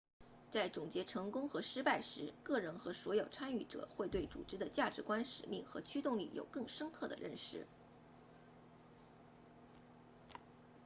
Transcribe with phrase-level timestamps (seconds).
[0.49, 7.67] 在总结成功和失败时个人和所有参与者会对组织的价值观使命和驱动力有更深刻的认识